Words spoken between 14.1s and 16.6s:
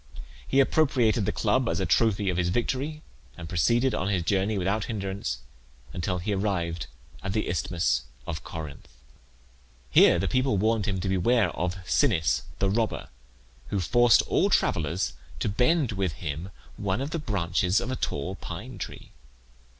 all travellers to bend with him